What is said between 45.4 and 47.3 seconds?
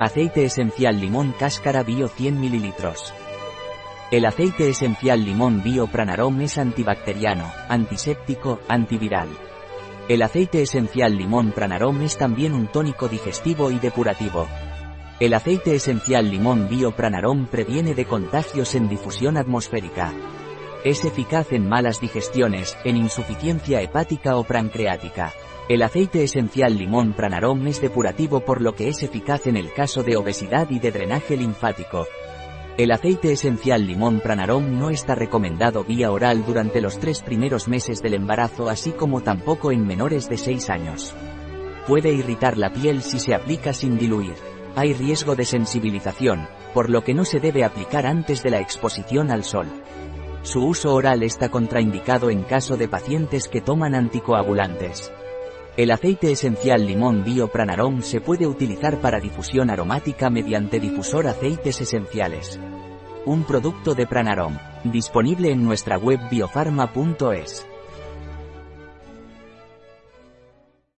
sensibilización, por lo que no